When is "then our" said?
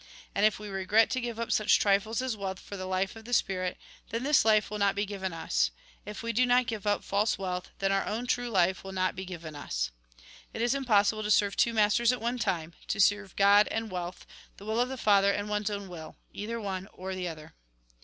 7.77-8.03